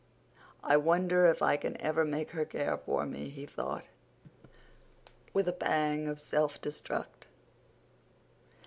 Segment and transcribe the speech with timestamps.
[0.63, 3.87] "I wonder if I can ever make her care for me," he thought,
[5.31, 7.27] with a pang of self distrust.